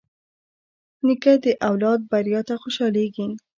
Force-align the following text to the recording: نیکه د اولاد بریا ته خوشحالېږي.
نیکه 1.05 1.33
د 1.43 1.45
اولاد 1.69 1.99
بریا 2.11 2.41
ته 2.47 2.53
خوشحالېږي. 2.61 3.27